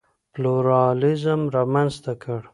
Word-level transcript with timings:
پلورالېزم 0.33 1.41
رامنځته 1.55 2.13
کړ. 2.23 2.41